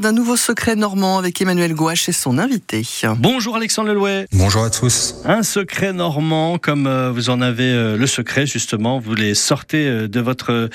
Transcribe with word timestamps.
d'un 0.00 0.10
nouveau 0.10 0.36
secret 0.36 0.74
normand 0.74 1.18
avec 1.18 1.40
Emmanuel 1.40 1.72
Gouache 1.72 2.08
et 2.08 2.12
son 2.12 2.36
invité. 2.38 2.82
Bonjour 3.18 3.54
Alexandre 3.54 3.90
Lelouet. 3.90 4.26
Bonjour 4.32 4.64
à 4.64 4.70
tous. 4.70 5.14
Un 5.24 5.44
secret 5.44 5.92
normand, 5.92 6.58
comme 6.58 6.88
euh, 6.88 7.12
vous 7.12 7.30
en 7.30 7.40
avez 7.40 7.70
euh, 7.70 7.96
le 7.96 8.08
secret 8.08 8.44
justement, 8.44 8.98
vous 8.98 9.14
les 9.14 9.36
sortez 9.36 9.86
euh, 9.86 10.08
de 10.08 10.18
votre 10.18 10.68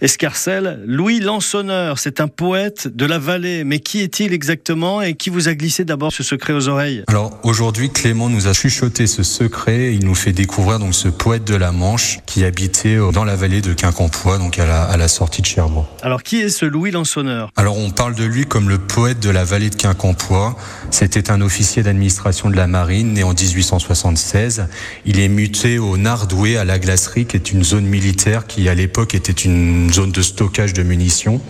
escarcelle. 0.00 0.82
Louis 0.86 1.20
Lansonneur, 1.20 2.00
c'est 2.00 2.20
un 2.20 2.26
poète 2.26 2.88
de 2.88 3.06
la 3.06 3.20
vallée, 3.20 3.62
mais 3.62 3.78
qui 3.78 4.00
est-il 4.00 4.32
exactement 4.32 5.00
et 5.02 5.14
qui 5.14 5.30
vous 5.30 5.48
a 5.48 5.54
glissé 5.54 5.84
d'abord 5.84 6.12
ce 6.12 6.24
secret 6.24 6.52
aux 6.52 6.66
oreilles? 6.66 7.04
Alors 7.06 7.38
aujourd'hui, 7.44 7.90
Clément 7.90 8.28
nous 8.28 8.48
a 8.48 8.54
chuchoté 8.54 9.06
ce 9.06 9.22
secret. 9.22 9.94
Il 9.94 10.04
nous 10.04 10.16
fait 10.16 10.32
découvrir 10.32 10.80
donc 10.80 10.96
ce 10.96 11.06
poète 11.06 11.44
de 11.44 11.54
la 11.54 11.70
Manche 11.70 12.18
qui 12.26 12.44
habitait 12.44 12.98
dans 13.12 13.22
la 13.22 13.36
vallée 13.36 13.60
de 13.60 13.72
Quincampoix, 13.72 14.38
donc 14.38 14.58
à 14.58 14.66
la, 14.66 14.82
à 14.82 14.96
la 14.96 15.06
sortie 15.06 15.42
de 15.42 15.46
Cherbourg. 15.46 15.86
Alors 16.02 16.24
qui 16.24 16.40
est 16.40 16.48
ce 16.48 16.66
Louis 16.66 16.90
Lansonneur? 16.90 17.52
Alors 17.54 17.78
on 17.78 17.90
parle 17.90 18.16
de 18.16 18.24
lui 18.24 18.46
comme 18.46 18.63
le 18.68 18.78
poète 18.78 19.20
de 19.20 19.30
la 19.30 19.44
vallée 19.44 19.70
de 19.70 19.74
Quincampoix. 19.74 20.56
C'était 20.90 21.30
un 21.30 21.40
officier 21.40 21.82
d'administration 21.82 22.50
de 22.50 22.56
la 22.56 22.66
marine 22.66 23.12
né 23.12 23.22
en 23.22 23.32
1876. 23.32 24.66
Il 25.04 25.20
est 25.20 25.28
muté 25.28 25.78
au 25.78 25.96
Nardoué 25.96 26.56
à 26.56 26.64
la 26.64 26.78
glacerie, 26.78 27.26
qui 27.26 27.36
est 27.36 27.52
une 27.52 27.64
zone 27.64 27.84
militaire 27.84 28.46
qui 28.46 28.68
à 28.68 28.74
l'époque 28.74 29.14
était 29.14 29.32
une 29.32 29.92
zone 29.92 30.12
de 30.12 30.22
stockage 30.22 30.72
de 30.72 30.82
munitions. 30.82 31.40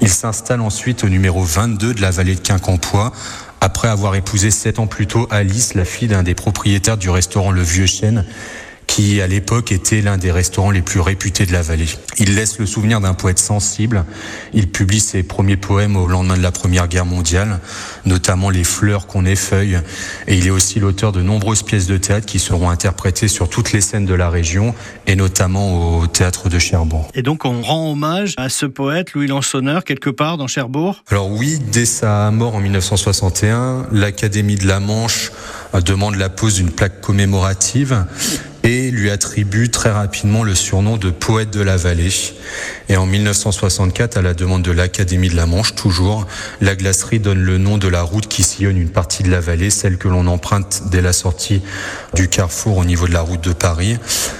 Il 0.00 0.08
s'installe 0.08 0.60
ensuite 0.60 1.04
au 1.04 1.08
numéro 1.08 1.42
22 1.42 1.94
de 1.94 2.00
la 2.00 2.10
vallée 2.10 2.34
de 2.34 2.40
Quincampoix 2.40 3.12
après 3.64 3.88
avoir 3.88 4.14
épousé 4.14 4.50
sept 4.50 4.78
ans 4.78 4.86
plus 4.86 5.06
tôt 5.06 5.26
Alice, 5.30 5.72
la 5.72 5.86
fille 5.86 6.08
d'un 6.08 6.22
des 6.22 6.34
propriétaires 6.34 6.98
du 6.98 7.08
restaurant 7.08 7.50
Le 7.50 7.62
Vieux 7.62 7.86
Chêne, 7.86 8.26
qui 8.94 9.20
à 9.20 9.26
l'époque 9.26 9.72
était 9.72 10.00
l'un 10.02 10.18
des 10.18 10.30
restaurants 10.30 10.70
les 10.70 10.80
plus 10.80 11.00
réputés 11.00 11.46
de 11.46 11.52
la 11.52 11.62
vallée. 11.62 11.88
Il 12.18 12.36
laisse 12.36 12.60
le 12.60 12.66
souvenir 12.66 13.00
d'un 13.00 13.12
poète 13.12 13.40
sensible. 13.40 14.04
Il 14.52 14.70
publie 14.70 15.00
ses 15.00 15.24
premiers 15.24 15.56
poèmes 15.56 15.96
au 15.96 16.06
lendemain 16.06 16.36
de 16.36 16.42
la 16.42 16.52
Première 16.52 16.86
Guerre 16.86 17.04
mondiale, 17.04 17.58
notamment 18.04 18.50
Les 18.50 18.62
fleurs 18.62 19.08
qu'on 19.08 19.24
effeuille. 19.24 19.80
Et 20.28 20.38
il 20.38 20.46
est 20.46 20.50
aussi 20.50 20.78
l'auteur 20.78 21.10
de 21.10 21.22
nombreuses 21.22 21.64
pièces 21.64 21.88
de 21.88 21.96
théâtre 21.96 22.24
qui 22.24 22.38
seront 22.38 22.70
interprétées 22.70 23.26
sur 23.26 23.48
toutes 23.48 23.72
les 23.72 23.80
scènes 23.80 24.06
de 24.06 24.14
la 24.14 24.30
région 24.30 24.76
et 25.08 25.16
notamment 25.16 25.98
au 25.98 26.06
théâtre 26.06 26.48
de 26.48 26.60
Cherbourg. 26.60 27.08
Et 27.14 27.22
donc 27.22 27.44
on 27.44 27.62
rend 27.62 27.90
hommage 27.90 28.34
à 28.36 28.48
ce 28.48 28.64
poète, 28.64 29.12
Louis 29.14 29.26
Lansonneur, 29.26 29.82
quelque 29.82 30.10
part 30.10 30.38
dans 30.38 30.46
Cherbourg? 30.46 31.02
Alors 31.10 31.32
oui, 31.32 31.58
dès 31.72 31.84
sa 31.84 32.30
mort 32.30 32.54
en 32.54 32.60
1961, 32.60 33.88
l'Académie 33.90 34.54
de 34.54 34.68
la 34.68 34.78
Manche 34.78 35.32
demande 35.84 36.14
la 36.14 36.28
pose 36.28 36.54
d'une 36.54 36.70
plaque 36.70 37.00
commémorative 37.00 38.04
et 38.64 38.90
lui 38.90 39.10
attribue 39.10 39.70
très 39.70 39.90
rapidement 39.90 40.42
le 40.42 40.54
surnom 40.54 40.96
de 40.96 41.10
poète 41.10 41.50
de 41.50 41.60
la 41.60 41.76
vallée. 41.76 42.08
Et 42.88 42.96
en 42.96 43.06
1964, 43.06 44.16
à 44.16 44.22
la 44.22 44.32
demande 44.32 44.62
de 44.62 44.72
l'Académie 44.72 45.28
de 45.28 45.36
la 45.36 45.46
Manche, 45.46 45.74
toujours, 45.74 46.26
la 46.62 46.74
glacerie 46.74 47.20
donne 47.20 47.42
le 47.42 47.58
nom 47.58 47.76
de 47.76 47.88
la 47.88 48.02
route 48.02 48.26
qui 48.26 48.42
sillonne 48.42 48.78
une 48.78 48.88
partie 48.88 49.22
de 49.22 49.30
la 49.30 49.40
vallée, 49.40 49.68
celle 49.68 49.98
que 49.98 50.08
l'on 50.08 50.26
emprunte 50.26 50.84
dès 50.90 51.02
la 51.02 51.12
sortie 51.12 51.62
du 52.14 52.28
carrefour 52.28 52.78
au 52.78 52.84
niveau 52.84 53.06
de 53.06 53.12
la 53.12 53.20
route 53.20 53.42
de 53.42 53.52
Paris, 53.52 53.98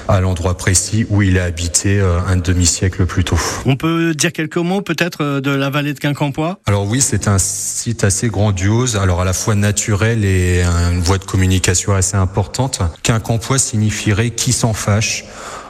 à 0.09 0.21
l'endroit 0.21 0.57
précis 0.57 1.07
où 1.11 1.21
il 1.21 1.39
a 1.39 1.45
habité 1.45 2.01
euh, 2.01 2.21
un 2.27 2.37
demi-siècle 2.37 3.05
plus 3.05 3.25
tôt. 3.25 3.39
On 3.67 3.77
peut 3.77 4.15
dire 4.15 4.33
quelques 4.33 4.57
mots 4.57 4.81
peut-être 4.81 5.23
euh, 5.23 5.41
de 5.41 5.51
la 5.51 5.69
vallée 5.69 5.93
de 5.93 5.99
Quincampoix? 5.99 6.59
Alors 6.67 6.87
oui, 6.87 7.03
c'est 7.03 7.29
un 7.29 7.39
site 7.39 8.05
assez 8.05 8.29
grandiose, 8.29 8.97
alors 8.97 9.21
à 9.21 9.25
la 9.25 9.35
fois 9.35 9.55
naturel 9.55 10.25
et 10.25 10.63
une 10.63 11.01
voie 11.01 11.19
de 11.19 11.25
communication 11.25 11.95
assez 11.95 12.17
importante. 12.17 12.81
Quincampoix 13.03 13.59
signifie 13.59 14.14
qui 14.31 14.53
s'en 14.53 14.73
fâche. 14.73 15.25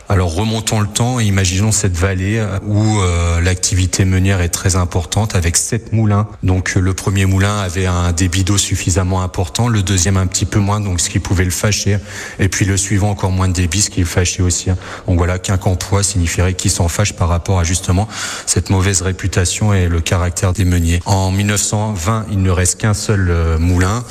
Alors 0.07 0.35
remontons 0.35 0.81
le 0.81 0.87
temps 0.87 1.19
et 1.19 1.25
imaginons 1.25 1.73
cette 1.73 1.97
vallée 1.97 2.39
euh, 2.39 2.59
où 2.67 3.01
euh, 3.01 3.41
l'activité 3.41 4.05
meunière 4.05 4.43
est 4.43 4.51
très 4.51 4.77
importante 4.77 5.35
avec 5.35 5.57
sept 5.57 5.95
moulins. 5.95 6.29
Donc 6.43 6.75
le 6.75 6.93
premier 6.93 7.25
moulin 7.25 7.61
avait 7.61 7.87
un 7.87 8.13
débit 8.13 8.45
d'eau 8.45 8.59
suffisamment 8.59 9.23
important, 9.23 9.67
le 9.67 9.83
deuxième 9.83 10.19
un 10.19 10.27
petit 10.27 10.45
peu 10.45 10.59
moins, 10.59 10.81
donc 10.81 11.01
ce 11.01 11.09
qui 11.09 11.21
pouvait 11.21 11.45
le 11.45 11.51
fâcher, 11.51 11.99
et 12.39 12.51
puis 12.51 12.67
le 12.67 12.77
suivant 12.77 13.11
encore 13.11 13.31
moins 13.31 13.49
de 13.49 13.55
débit, 13.55 13.81
ce 13.81 13.89
qui 13.89 14.01
le 14.01 14.07
fâchait 14.07 14.43
aussi. 14.43 14.69
Donc 15.07 15.17
voilà, 15.17 15.39
quincampoix 15.39 16.03
signifierait 16.03 16.53
qui 16.53 16.69
s'en 16.69 16.89
fâche 16.89 17.15
par 17.15 17.31
rapport 17.31 17.59
à 17.59 17.65
justement 17.65 18.07
cette 18.45 18.69
mauvaise 18.69 19.01
réputation 19.01 19.73
et 19.73 19.89
le 19.89 20.01
caractère 20.03 20.53
des 20.53 20.67
meuniers. 20.67 21.01
En 21.07 21.31
1920, 21.31 22.27
il 22.31 22.43
ne 22.43 22.51
reste 22.51 22.79
qu'un 22.79 22.95
seul 22.95 23.31
euh, 23.31 23.59
moulin 23.59 24.05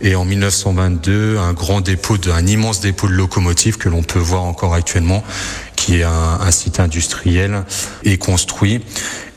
et 0.00 0.14
en 0.14 0.24
1922, 0.24 1.38
un 1.38 1.52
grand 1.52 1.80
dépôt, 1.80 2.18
de, 2.18 2.30
un 2.30 2.46
immense 2.46 2.80
dépôt 2.80 3.08
de 3.08 3.12
locomotives 3.12 3.78
que 3.78 3.88
l'on 3.88 4.02
peut 4.02 4.18
voir 4.18 4.44
encore 4.44 4.74
actuellement, 4.74 5.24
qui 5.76 5.98
est 5.98 6.04
un, 6.04 6.38
un, 6.40 6.50
site 6.50 6.80
industriel, 6.80 7.64
est 8.04 8.18
construit. 8.18 8.80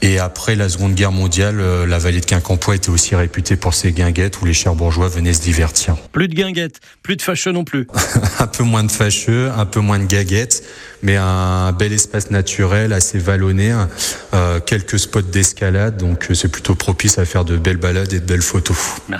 Et 0.03 0.17
après 0.17 0.55
la 0.55 0.67
Seconde 0.67 0.95
Guerre 0.95 1.11
mondiale, 1.11 1.59
euh, 1.59 1.85
la 1.85 1.99
vallée 1.99 2.21
de 2.21 2.25
Quincampoix 2.25 2.75
était 2.75 2.89
aussi 2.89 3.15
réputée 3.15 3.55
pour 3.55 3.75
ses 3.75 3.91
guinguettes 3.91 4.41
où 4.41 4.45
les 4.45 4.53
Cherbourgeois 4.53 5.07
venaient 5.07 5.33
se 5.33 5.41
divertir. 5.41 5.95
Plus 6.11 6.27
de 6.27 6.33
guinguettes, 6.33 6.79
plus 7.03 7.15
de 7.15 7.21
fâcheux 7.21 7.51
non 7.51 7.63
plus. 7.63 7.87
un 8.39 8.47
peu 8.47 8.63
moins 8.63 8.83
de 8.83 8.91
fâcheux, 8.91 9.51
un 9.55 9.65
peu 9.67 9.79
moins 9.79 9.99
de 9.99 10.05
gaguettes, 10.05 10.63
mais 11.03 11.17
un 11.17 11.71
bel 11.71 11.93
espace 11.93 12.31
naturel 12.31 12.93
assez 12.93 13.19
vallonné, 13.19 13.75
euh, 14.33 14.59
quelques 14.59 14.97
spots 14.97 15.21
d'escalade, 15.21 15.97
donc 15.97 16.31
euh, 16.31 16.33
c'est 16.33 16.49
plutôt 16.49 16.73
propice 16.73 17.19
à 17.19 17.25
faire 17.25 17.45
de 17.45 17.57
belles 17.57 17.77
balades 17.77 18.11
et 18.11 18.19
de 18.19 18.25
belles 18.25 18.41
photos. 18.41 18.77
Merci. 19.07 19.19